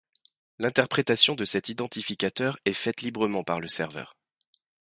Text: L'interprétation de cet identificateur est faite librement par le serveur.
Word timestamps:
L'interprétation 0.57 1.35
de 1.35 1.45
cet 1.45 1.69
identificateur 1.69 2.57
est 2.65 2.73
faite 2.73 3.03
librement 3.03 3.43
par 3.43 3.59
le 3.59 3.67
serveur. 3.67 4.15